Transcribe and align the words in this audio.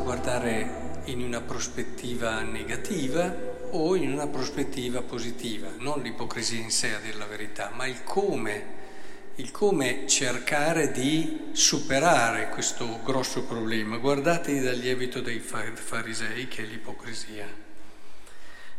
guardare 0.00 1.00
in 1.04 1.20
una 1.20 1.40
prospettiva 1.40 2.42
negativa 2.42 3.34
o 3.70 3.96
in 3.96 4.12
una 4.12 4.26
prospettiva 4.26 5.02
positiva, 5.02 5.68
non 5.78 6.00
l'ipocrisia 6.02 6.60
in 6.60 6.70
sé 6.70 6.94
a 6.94 6.98
dire 6.98 7.16
la 7.16 7.26
verità, 7.26 7.72
ma 7.74 7.86
il 7.86 8.04
come, 8.04 8.80
il 9.36 9.50
come 9.50 10.06
cercare 10.06 10.92
di 10.92 11.48
superare 11.52 12.50
questo 12.50 13.00
grosso 13.02 13.44
problema. 13.44 13.96
Guardate 13.96 14.60
dal 14.60 14.76
lievito 14.76 15.20
dei 15.20 15.40
farisei 15.40 16.48
che 16.48 16.62
è 16.62 16.66
l'ipocrisia. 16.66 17.60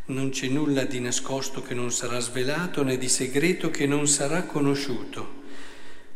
Non 0.05 0.30
c'è 0.30 0.48
nulla 0.48 0.84
di 0.84 1.00
nascosto 1.00 1.62
che 1.62 1.73
non 1.73 1.91
sarà 1.91 2.20
svelato 2.20 2.84
né 2.84 2.98
di 2.98 3.09
segreto 3.09 3.72
che 3.72 3.88
non 3.88 4.08
sarà 4.08 4.44
conosciuto. 4.44 5.41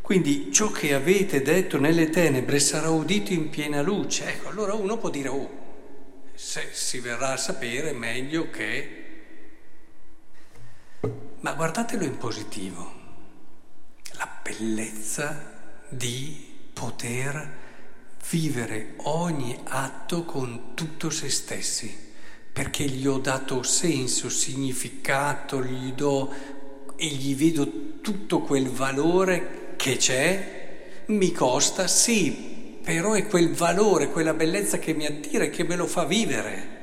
Quindi 0.08 0.54
ciò 0.54 0.72
che 0.72 0.94
avete 0.94 1.42
detto 1.42 1.78
nelle 1.78 2.10
tenebre 2.10 2.62
sarà 2.62 2.90
udito 2.90 3.34
in 3.34 3.50
piena 3.50 3.82
luce. 3.82 4.26
Ecco, 4.26 4.48
allora 4.48 4.74
uno 4.74 4.98
può 4.98 5.10
dire, 5.10 5.28
oh, 5.28 5.50
se 6.34 6.70
si 6.72 7.02
verrà 7.02 7.34
a 7.34 7.38
sapere 7.38 7.92
meglio 7.92 8.50
che... 8.50 9.04
Ma 11.42 11.52
guardatelo 11.52 12.06
in 12.06 12.16
positivo, 12.16 12.94
la 14.14 14.30
bellezza 14.42 15.84
di 15.90 16.56
poter 16.72 17.58
vivere 18.30 18.94
ogni 19.00 19.60
atto 19.66 20.24
con 20.24 20.74
tutto 20.74 21.10
se 21.10 21.30
stessi, 21.30 22.14
perché 22.54 22.86
gli 22.86 23.06
ho 23.06 23.18
dato 23.18 23.62
senso, 23.62 24.30
significato, 24.30 25.62
gli 25.62 25.92
do 25.92 26.34
e 26.96 27.08
gli 27.08 27.36
vedo 27.36 28.00
tutto 28.00 28.40
quel 28.40 28.70
valore 28.70 29.67
che 29.78 29.96
c'è, 29.96 31.04
mi 31.06 31.32
costa, 31.32 31.88
sì, 31.88 32.80
però 32.84 33.14
è 33.14 33.26
quel 33.28 33.54
valore, 33.54 34.10
quella 34.10 34.34
bellezza 34.34 34.80
che 34.80 34.94
mi 34.94 35.06
attira 35.06 35.46
e 35.46 35.50
che 35.50 35.64
me 35.64 35.78
lo 35.78 35.88
fa 35.88 36.04
vivere. 36.04 36.76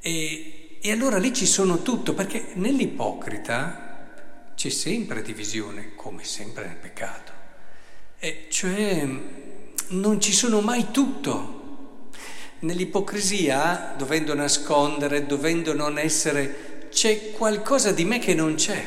E, 0.00 0.78
e 0.80 0.92
allora 0.92 1.16
lì 1.16 1.32
ci 1.32 1.46
sono 1.46 1.80
tutto, 1.80 2.12
perché 2.12 2.48
nell'ipocrita 2.54 4.52
c'è 4.54 4.68
sempre 4.68 5.22
divisione, 5.22 5.94
come 5.94 6.24
sempre 6.24 6.66
nel 6.66 6.76
peccato. 6.76 7.32
E 8.18 8.46
cioè 8.50 9.06
non 9.88 10.20
ci 10.20 10.32
sono 10.32 10.60
mai 10.60 10.90
tutto. 10.90 12.10
Nell'ipocrisia, 12.60 13.94
dovendo 13.96 14.34
nascondere, 14.34 15.26
dovendo 15.26 15.74
non 15.74 15.96
essere, 15.96 16.88
c'è 16.90 17.30
qualcosa 17.30 17.92
di 17.92 18.04
me 18.04 18.18
che 18.18 18.34
non 18.34 18.56
c'è. 18.56 18.84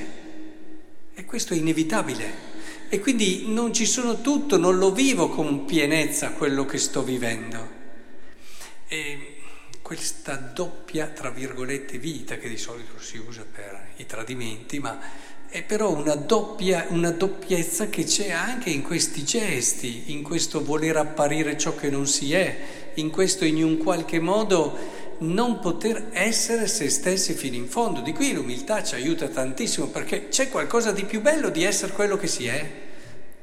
E 1.14 1.26
questo 1.26 1.54
è 1.54 1.58
inevitabile. 1.58 2.51
E 2.94 3.00
quindi 3.00 3.46
non 3.48 3.74
ci 3.74 3.86
sono 3.86 4.20
tutto, 4.20 4.58
non 4.58 4.78
lo 4.78 4.92
vivo 4.92 5.30
con 5.30 5.64
pienezza 5.64 6.32
quello 6.32 6.66
che 6.66 6.78
sto 6.78 7.04
vivendo. 7.04 7.70
E 8.90 9.36
questa 9.82 10.36
doppia, 10.36 11.08
tra 11.08 11.30
virgolette, 11.30 11.98
vita 11.98 12.38
che 12.38 12.50
di 12.50 12.58
solito 12.58 13.00
si 13.00 13.16
usa 13.18 13.46
per 13.50 13.92
i 13.96 14.06
tradimenti, 14.06 14.80
ma 14.80 15.00
è 15.48 15.64
però 15.64 15.96
una, 15.96 16.16
doppia, 16.16 16.88
una 16.90 17.12
doppiezza 17.12 17.88
che 17.88 18.04
c'è 18.04 18.32
anche 18.32 18.70
in 18.70 18.82
questi 18.82 19.24
gesti, 19.24 20.12
in 20.12 20.22
questo 20.22 20.62
voler 20.62 20.98
apparire 20.98 21.58
ciò 21.58 21.74
che 21.74 21.90
non 21.90 22.06
si 22.08 22.34
è, 22.34 22.92
in 22.96 23.10
questo 23.10 23.46
in 23.46 23.64
un 23.64 23.78
qualche 23.78 24.20
modo 24.20 24.78
non 25.22 25.60
poter 25.60 26.10
essere 26.12 26.68
se 26.68 26.90
stessi 26.90 27.34
fino 27.34 27.56
in 27.56 27.68
fondo. 27.68 28.02
Di 28.02 28.14
qui 28.14 28.34
l'umiltà 28.34 28.84
ci 28.84 28.96
aiuta 28.96 29.28
tantissimo 29.28 29.88
perché 29.88 30.30
c'è 30.30 30.50
qualcosa 30.50 30.92
di 30.92 31.06
più 31.06 31.22
bello 31.22 31.50
di 31.50 31.64
essere 31.64 31.92
quello 31.92 32.18
che 32.18 32.28
si 32.28 32.48
è, 32.48 32.90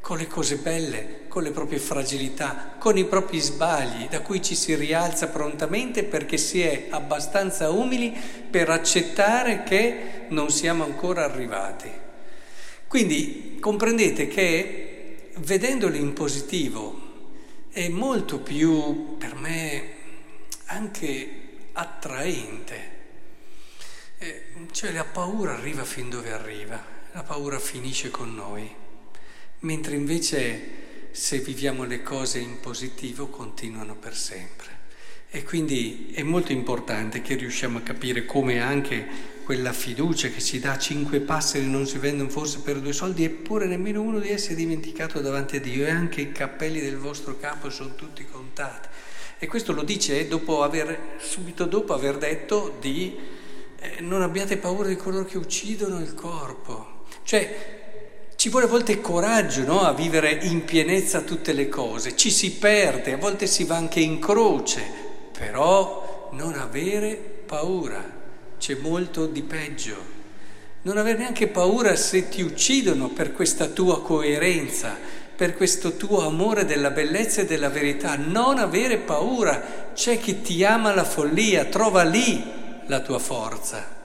con 0.08 0.16
le 0.16 0.26
cose 0.26 0.56
belle, 0.56 1.26
con 1.28 1.42
le 1.42 1.50
proprie 1.50 1.78
fragilità, 1.78 2.76
con 2.78 2.96
i 2.96 3.04
propri 3.04 3.40
sbagli, 3.40 4.08
da 4.08 4.22
cui 4.22 4.40
ci 4.40 4.54
si 4.54 4.74
rialza 4.74 5.28
prontamente 5.28 6.02
perché 6.02 6.38
si 6.38 6.62
è 6.62 6.86
abbastanza 6.88 7.68
umili 7.68 8.18
per 8.50 8.70
accettare 8.70 9.64
che 9.64 10.24
non 10.28 10.48
siamo 10.48 10.82
ancora 10.82 11.24
arrivati. 11.24 11.90
Quindi 12.86 13.58
comprendete 13.60 14.28
che 14.28 15.32
vedendolo 15.40 15.96
in 15.96 16.14
positivo 16.14 17.66
è 17.68 17.88
molto 17.88 18.38
più 18.38 19.18
per 19.18 19.34
me 19.34 19.90
anche 20.68 21.30
attraente. 21.74 22.96
Eh, 24.16 24.42
cioè 24.70 24.90
la 24.90 25.04
paura 25.04 25.52
arriva 25.52 25.84
fin 25.84 26.08
dove 26.08 26.32
arriva, 26.32 26.82
la 27.12 27.22
paura 27.22 27.58
finisce 27.58 28.10
con 28.10 28.34
noi, 28.34 28.86
mentre 29.60 29.96
invece 29.96 30.76
se 31.10 31.38
viviamo 31.38 31.84
le 31.84 32.02
cose 32.02 32.38
in 32.38 32.60
positivo 32.60 33.28
continuano 33.28 33.96
per 33.96 34.16
sempre. 34.16 34.76
E 35.30 35.42
quindi 35.42 36.12
è 36.14 36.22
molto 36.22 36.52
importante 36.52 37.20
che 37.20 37.34
riusciamo 37.34 37.78
a 37.78 37.82
capire 37.82 38.24
come 38.24 38.60
anche 38.60 39.36
quella 39.44 39.72
fiducia 39.72 40.28
che 40.28 40.40
ci 40.40 40.58
dà 40.58 40.78
cinque 40.78 41.20
passeri 41.20 41.66
non 41.66 41.86
si 41.86 41.98
vendono 41.98 42.28
forse 42.28 42.60
per 42.60 42.80
due 42.80 42.92
soldi, 42.92 43.24
eppure 43.24 43.66
nemmeno 43.66 44.02
uno 44.02 44.20
di 44.20 44.30
essi 44.30 44.52
è 44.52 44.54
dimenticato 44.54 45.20
davanti 45.20 45.56
a 45.56 45.60
Dio 45.60 45.86
e 45.86 45.90
anche 45.90 46.20
i 46.20 46.32
cappelli 46.32 46.80
del 46.80 46.98
vostro 46.98 47.38
capo 47.38 47.70
sono 47.70 47.94
tutti 47.94 48.24
contati. 48.26 48.88
E 49.38 49.46
questo 49.46 49.72
lo 49.72 49.82
dice 49.82 50.28
dopo 50.28 50.62
aver, 50.62 51.16
subito 51.18 51.64
dopo 51.64 51.94
aver 51.94 52.18
detto 52.18 52.76
di 52.80 53.16
eh, 53.78 54.00
non 54.00 54.22
abbiate 54.22 54.56
paura 54.56 54.88
di 54.88 54.96
coloro 54.96 55.24
che 55.24 55.38
uccidono 55.38 56.00
il 56.00 56.14
corpo. 56.14 57.04
Cioè 57.22 57.77
ci 58.38 58.50
vuole 58.50 58.66
a 58.66 58.68
volte 58.68 59.00
coraggio 59.00 59.64
no? 59.64 59.80
a 59.80 59.92
vivere 59.92 60.30
in 60.30 60.64
pienezza 60.64 61.22
tutte 61.22 61.52
le 61.52 61.68
cose, 61.68 62.14
ci 62.14 62.30
si 62.30 62.52
perde, 62.52 63.14
a 63.14 63.16
volte 63.16 63.48
si 63.48 63.64
va 63.64 63.74
anche 63.74 63.98
in 63.98 64.20
croce, 64.20 64.80
però 65.36 66.30
non 66.34 66.54
avere 66.54 67.16
paura, 67.16 68.00
c'è 68.56 68.76
molto 68.76 69.26
di 69.26 69.42
peggio. 69.42 69.96
Non 70.82 70.98
avere 70.98 71.18
neanche 71.18 71.48
paura 71.48 71.96
se 71.96 72.28
ti 72.28 72.42
uccidono 72.42 73.08
per 73.08 73.32
questa 73.32 73.66
tua 73.66 74.02
coerenza, 74.02 74.96
per 75.34 75.56
questo 75.56 75.96
tuo 75.96 76.24
amore 76.24 76.64
della 76.64 76.90
bellezza 76.90 77.40
e 77.40 77.44
della 77.44 77.70
verità. 77.70 78.14
Non 78.14 78.58
avere 78.58 78.98
paura, 78.98 79.90
c'è 79.94 80.20
chi 80.20 80.42
ti 80.42 80.62
ama 80.62 80.94
la 80.94 81.02
follia, 81.02 81.64
trova 81.64 82.04
lì 82.04 82.40
la 82.86 83.00
tua 83.00 83.18
forza. 83.18 83.97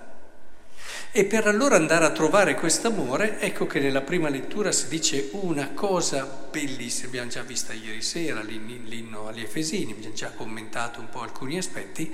E 1.15 1.25
per 1.25 1.45
allora 1.45 1.75
andare 1.75 2.05
a 2.05 2.09
trovare 2.09 2.55
questo 2.55 2.87
amore, 2.87 3.39
ecco 3.39 3.67
che 3.67 3.79
nella 3.79 4.01
prima 4.01 4.29
lettura 4.29 4.71
si 4.71 4.87
dice 4.87 5.29
una 5.33 5.69
cosa 5.75 6.47
bellissima, 6.49 7.09
abbiamo 7.09 7.29
già 7.29 7.43
vista 7.43 7.71
ieri 7.71 8.01
sera 8.01 8.41
l'inno 8.41 9.27
agli 9.27 9.41
Efesini, 9.41 9.91
abbiamo 9.91 10.15
già 10.15 10.31
commentato 10.31 11.01
un 11.01 11.09
po' 11.09 11.21
alcuni 11.21 11.59
aspetti, 11.59 12.11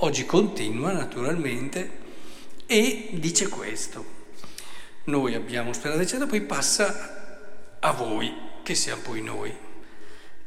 oggi 0.00 0.26
continua 0.26 0.92
naturalmente 0.92 1.90
e 2.66 3.08
dice 3.12 3.48
questo. 3.48 4.04
Noi 5.04 5.34
abbiamo 5.34 5.72
sperato, 5.72 6.02
eccetera, 6.02 6.26
poi 6.26 6.42
passa 6.42 7.78
a 7.80 7.92
voi 7.92 8.34
che 8.62 8.74
siamo 8.74 9.00
poi 9.00 9.22
noi. 9.22 9.56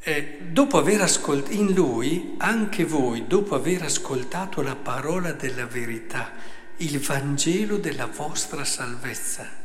Eh, 0.01 0.37
dopo 0.51 0.77
aver 0.77 1.01
ascoltato, 1.01 1.53
in 1.53 1.73
lui, 1.73 2.35
anche 2.37 2.85
voi, 2.85 3.25
dopo 3.25 3.55
aver 3.55 3.81
ascoltato 3.81 4.61
la 4.61 4.75
parola 4.75 5.31
della 5.31 5.65
verità, 5.65 6.63
il 6.77 6.99
Vangelo 6.99 7.77
della 7.77 8.07
vostra 8.07 8.63
salvezza, 8.63 9.63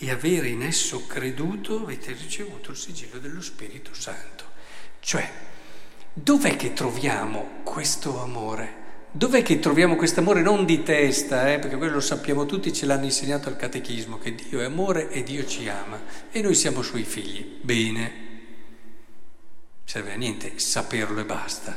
e 0.00 0.10
avere 0.10 0.48
in 0.48 0.62
esso 0.62 1.06
creduto, 1.06 1.82
avete 1.82 2.12
ricevuto 2.12 2.70
il 2.70 2.76
sigillo 2.76 3.18
dello 3.18 3.40
Spirito 3.40 3.92
Santo. 3.94 4.44
Cioè, 5.00 5.28
dov'è 6.12 6.54
che 6.54 6.72
troviamo 6.72 7.62
questo 7.64 8.22
amore? 8.22 8.86
Dov'è 9.10 9.42
che 9.42 9.58
troviamo 9.58 9.96
questo 9.96 10.20
amore 10.20 10.42
non 10.42 10.64
di 10.64 10.84
testa, 10.84 11.52
eh? 11.52 11.58
perché 11.58 11.76
quello 11.76 11.94
lo 11.94 12.00
sappiamo 12.00 12.46
tutti, 12.46 12.72
ce 12.72 12.86
l'hanno 12.86 13.06
insegnato 13.06 13.48
al 13.48 13.56
catechismo, 13.56 14.18
che 14.18 14.36
Dio 14.36 14.60
è 14.60 14.64
amore 14.64 15.10
e 15.10 15.24
Dio 15.24 15.44
ci 15.44 15.68
ama 15.68 16.00
e 16.30 16.42
noi 16.42 16.54
siamo 16.54 16.82
suoi 16.82 17.02
figli. 17.02 17.58
Bene, 17.60 18.12
serve 19.84 20.12
a 20.12 20.16
niente 20.16 20.60
saperlo 20.60 21.20
e 21.20 21.24
basta. 21.24 21.76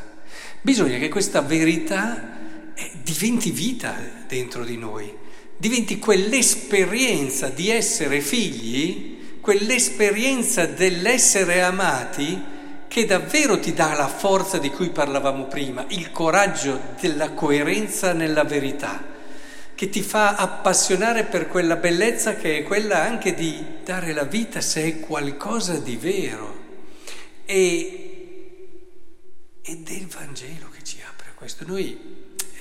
Bisogna 0.62 1.00
che 1.00 1.10
questa 1.10 1.42
verità 1.42 2.38
eh, 2.74 2.92
diventi 3.04 3.52
vita 3.52 3.96
dentro 4.28 4.64
di 4.64 4.78
noi, 4.78 5.14
diventi 5.58 6.00
quell'esperienza 6.00 7.50
di 7.50 7.70
essere 7.70 8.22
figli, 8.22 9.40
quell'esperienza 9.42 10.66
dell'essere 10.66 11.62
amati 11.62 12.60
che 12.88 13.06
davvero 13.06 13.58
ti 13.58 13.74
dà 13.74 13.94
la 13.94 14.10
forza 14.10 14.58
di 14.58 14.70
cui 14.70 14.90
parlavamo 14.90 15.46
prima, 15.46 15.86
il 15.90 16.12
coraggio 16.12 16.96
della 17.00 17.32
coerenza 17.32 18.12
nella 18.12 18.44
verità, 18.44 19.02
che 19.74 19.90
ti 19.90 20.02
fa 20.02 20.36
appassionare 20.36 21.24
per 21.24 21.48
quella 21.48 21.78
bellezza 21.78 22.36
che 22.36 22.58
è 22.58 22.64
quella 22.64 23.02
anche 23.02 23.34
di 23.34 23.64
dare 23.86 24.12
la 24.12 24.26
vita 24.26 24.60
se 24.60 24.84
è 24.84 25.00
qualcosa 25.00 25.78
di 25.78 25.96
vero. 25.96 26.60
E, 27.46 28.12
ed 29.62 29.88
è 29.88 29.94
il 29.94 30.08
Vangelo 30.08 30.70
che 30.70 30.84
ci 30.84 30.98
apre 31.08 31.30
a 31.30 31.34
questo. 31.34 31.64
Noi, 31.66 31.98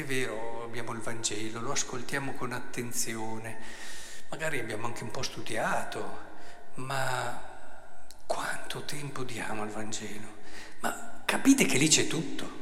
è 0.00 0.04
vero, 0.04 0.62
abbiamo 0.64 0.92
il 0.92 1.00
Vangelo, 1.00 1.60
lo 1.60 1.72
ascoltiamo 1.72 2.32
con 2.34 2.52
attenzione, 2.52 3.58
magari 4.30 4.58
abbiamo 4.58 4.86
anche 4.86 5.02
un 5.02 5.10
po' 5.10 5.22
studiato, 5.22 6.28
ma 6.76 7.48
quanto 8.26 8.82
tempo 8.84 9.22
diamo 9.24 9.62
al 9.62 9.68
Vangelo? 9.68 10.38
Ma 10.80 11.22
capite 11.24 11.66
che 11.66 11.78
lì 11.78 11.88
c'è 11.88 12.06
tutto. 12.06 12.58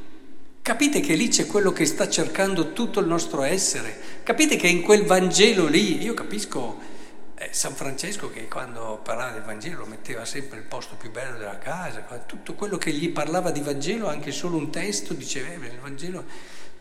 Capite 0.61 0.99
che 0.99 1.15
lì 1.15 1.29
c'è 1.29 1.47
quello 1.47 1.71
che 1.71 1.85
sta 1.85 2.09
cercando 2.09 2.73
tutto 2.73 2.99
il 2.99 3.07
nostro 3.07 3.43
essere. 3.43 4.21
Capite 4.23 4.55
che 4.55 4.67
in 4.67 4.81
quel 4.81 5.05
Vangelo 5.05 5.67
lì, 5.67 6.01
io 6.01 6.13
capisco 6.13 6.79
eh, 7.35 7.49
San 7.51 7.73
Francesco 7.73 8.29
che 8.29 8.47
quando 8.47 8.99
parlava 9.01 9.31
del 9.31 9.43
Vangelo 9.43 9.79
lo 9.79 9.85
metteva 9.85 10.25
sempre 10.25 10.57
al 10.57 10.65
posto 10.65 10.95
più 10.95 11.09
bello 11.09 11.37
della 11.37 11.57
casa, 11.57 12.01
tutto 12.25 12.53
quello 12.53 12.77
che 12.77 12.91
gli 12.91 13.09
parlava 13.09 13.49
di 13.51 13.61
Vangelo, 13.61 14.09
anche 14.09 14.31
solo 14.31 14.57
un 14.57 14.69
testo, 14.69 15.13
diceva, 15.13 15.47
eh, 15.47 15.67
il 15.67 15.79
Vangelo, 15.79 16.25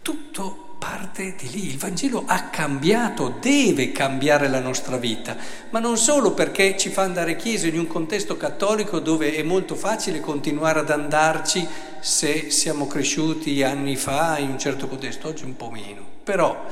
tutto 0.03 0.77
parte 0.79 1.35
di 1.37 1.50
lì. 1.50 1.67
Il 1.67 1.79
Vangelo 1.79 2.23
ha 2.27 2.45
cambiato, 2.45 3.37
deve 3.41 3.93
cambiare 3.93 4.49
la 4.49 4.61
nostra 4.61 4.97
vita, 4.97 5.37
ma 5.71 5.79
non 5.81 5.99
solo 5.99 6.33
perché 6.33 6.77
ci 6.79 6.89
fa 6.89 7.03
andare 7.03 7.37
chiesa 7.37 7.67
in 7.67 7.79
un 7.79 7.87
contesto 7.87 8.37
cattolico 8.37 9.00
dove 9.00 9.35
è 9.35 9.43
molto 9.43 9.75
facile 9.75 10.21
continuare 10.21 10.81
ad 10.81 10.91
andarci 10.91 11.67
se 12.00 12.50
siamo 12.50 12.87
cresciuti 12.87 13.62
anni 13.62 13.97
fa 13.97 14.39
in 14.39 14.50
un 14.50 14.59
certo 14.59 14.89
contesto, 14.89 15.29
oggi 15.29 15.45
un 15.45 15.56
po' 15.56 15.71
meno, 15.71 16.05
però 16.23 16.65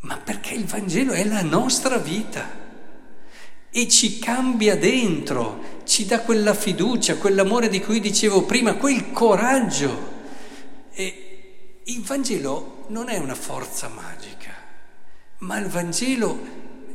ma 0.00 0.18
perché 0.18 0.54
il 0.54 0.66
Vangelo 0.66 1.12
è 1.12 1.24
la 1.24 1.42
nostra 1.42 1.98
vita 1.98 2.64
e 3.70 3.88
ci 3.88 4.18
cambia 4.20 4.76
dentro, 4.76 5.80
ci 5.84 6.06
dà 6.06 6.20
quella 6.20 6.54
fiducia, 6.54 7.16
quell'amore 7.16 7.68
di 7.68 7.80
cui 7.80 8.00
dicevo 8.00 8.44
prima, 8.44 8.74
quel 8.74 9.10
coraggio. 9.10 10.14
E 10.92 11.25
il 11.88 12.02
Vangelo 12.02 12.84
non 12.88 13.08
è 13.08 13.18
una 13.18 13.34
forza 13.34 13.88
magica, 13.88 14.54
ma 15.38 15.58
il 15.58 15.66
Vangelo, 15.68 16.38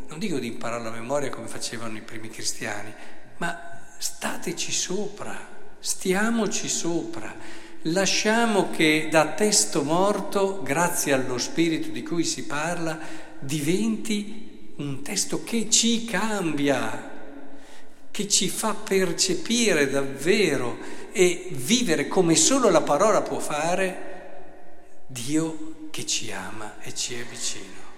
non 0.08 0.20
dico 0.20 0.40
di 0.40 0.48
imparare 0.48 0.84
la 0.84 0.92
memoria 0.92 1.30
come 1.30 1.48
facevano 1.48 1.98
i 1.98 2.02
primi 2.02 2.30
cristiani, 2.30 2.94
ma 3.38 3.80
stateci 3.98 4.72
sopra, 4.72 5.38
stiamoci 5.80 6.68
sopra 6.68 7.60
lasciamo 7.86 8.70
che 8.70 9.08
da 9.10 9.28
testo 9.28 9.84
morto, 9.84 10.62
grazie 10.62 11.14
allo 11.14 11.38
spirito 11.38 11.90
di 11.90 12.04
cui 12.04 12.24
si 12.24 12.46
parla, 12.46 13.00
diventi 13.40 14.74
un 14.78 15.02
testo 15.02 15.44
che 15.44 15.70
ci 15.70 16.06
cambia, 16.06 17.10
che 18.12 18.28
ci 18.28 18.50
fa 18.50 18.74
percepire 18.74 19.90
davvero 19.90 20.78
e 21.12 21.48
vivere 21.52 22.08
come 22.08 22.36
solo 22.36 22.70
la 22.70 22.82
parola 22.82 23.22
può 23.22 23.40
fare 23.40 24.10
Dio 25.12 25.88
che 25.92 26.06
ci 26.06 26.32
ama 26.32 26.80
e 26.80 26.96
ci 26.96 27.16
è 27.16 27.24
vicino. 27.26 27.90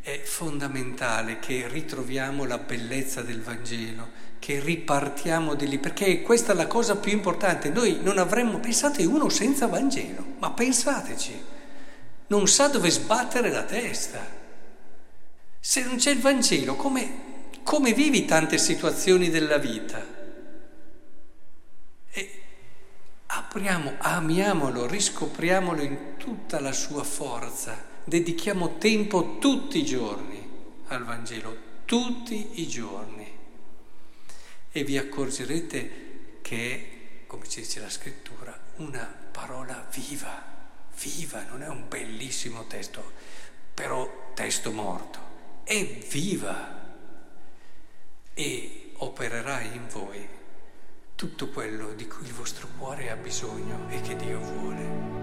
È 0.00 0.20
fondamentale 0.22 1.38
che 1.38 1.66
ritroviamo 1.68 2.44
la 2.44 2.58
bellezza 2.58 3.22
del 3.22 3.40
Vangelo 3.40 4.22
che 4.38 4.60
ripartiamo 4.60 5.54
di 5.54 5.66
lì, 5.66 5.78
perché 5.78 6.20
questa 6.20 6.52
è 6.52 6.54
la 6.54 6.66
cosa 6.66 6.96
più 6.96 7.12
importante. 7.12 7.70
Noi 7.70 8.00
non 8.02 8.18
avremmo, 8.18 8.60
pensate 8.60 9.02
uno 9.06 9.30
senza 9.30 9.66
Vangelo, 9.66 10.34
ma 10.38 10.50
pensateci, 10.50 11.42
non 12.26 12.46
sa 12.46 12.68
dove 12.68 12.90
sbattere 12.90 13.50
la 13.50 13.62
testa. 13.62 14.20
Se 15.58 15.82
non 15.82 15.96
c'è 15.96 16.10
il 16.10 16.20
Vangelo, 16.20 16.76
come, 16.76 17.22
come 17.62 17.94
vivi 17.94 18.26
tante 18.26 18.58
situazioni 18.58 19.30
della 19.30 19.56
vita? 19.56 20.04
E 22.10 22.42
apriamo, 23.54 23.94
amiamolo, 23.98 24.84
riscopriamolo 24.88 25.80
in 25.80 26.16
tutta 26.16 26.58
la 26.58 26.72
sua 26.72 27.04
forza, 27.04 27.80
dedichiamo 28.02 28.78
tempo 28.78 29.38
tutti 29.38 29.78
i 29.78 29.84
giorni 29.84 30.44
al 30.88 31.04
Vangelo, 31.04 31.56
tutti 31.84 32.60
i 32.60 32.66
giorni. 32.66 33.32
E 34.72 34.82
vi 34.82 34.98
accorgerete 34.98 36.38
che 36.42 37.22
come 37.28 37.48
ci 37.48 37.60
dice 37.60 37.78
la 37.78 37.88
scrittura, 37.88 38.58
una 38.78 39.04
parola 39.30 39.86
viva, 39.92 40.42
viva, 41.00 41.44
non 41.44 41.62
è 41.62 41.68
un 41.68 41.84
bellissimo 41.88 42.66
testo, 42.66 43.12
però 43.72 44.32
testo 44.34 44.72
morto, 44.72 45.20
è 45.62 45.84
viva. 46.10 46.82
E 48.34 48.90
opererà 48.96 49.60
in 49.60 49.86
voi 49.88 50.42
tutto 51.14 51.48
quello 51.50 51.92
di 51.94 52.06
cui 52.08 52.28
vostro 52.30 52.43
cuore 52.84 53.10
ha 53.10 53.16
bisogno 53.16 53.88
e 53.88 53.98
che 54.02 54.14
Dio 54.14 54.38
vuole. 54.40 55.13